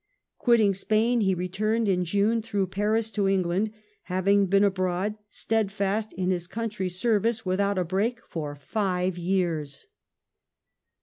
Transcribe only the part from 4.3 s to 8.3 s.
been abroad, steadfast in his country's service, without a break